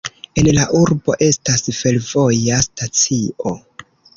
[0.41, 3.57] En la urbo estas fervoja stacio.